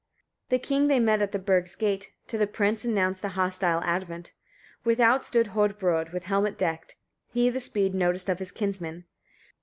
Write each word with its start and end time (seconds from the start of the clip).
47. 0.49 0.49
The 0.49 0.67
king 0.67 0.87
they 0.87 0.99
met 0.99 1.21
at 1.21 1.31
the 1.31 1.37
burgh's 1.37 1.75
gate, 1.75 2.15
to 2.25 2.35
the 2.35 2.47
prince 2.47 2.83
announced 2.83 3.21
the 3.21 3.37
hostile 3.37 3.83
advent. 3.83 4.33
Without 4.83 5.23
stood 5.23 5.49
Hodbrodd 5.49 6.11
with 6.11 6.23
helmet 6.23 6.57
decked: 6.57 6.95
he 7.31 7.51
the 7.51 7.59
speed 7.59 7.93
noticed 7.93 8.27
of 8.27 8.39
his 8.39 8.51
kinsmen. 8.51 9.05